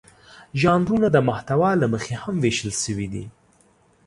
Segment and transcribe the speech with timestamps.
[0.61, 3.25] ژانرونه د محتوا له مخې هم وېشل شوي دي.